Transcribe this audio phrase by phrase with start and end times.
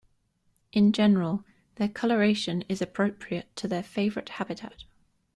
[0.71, 1.45] In general
[1.75, 4.85] their coloration is appropriate to their favorite habitat.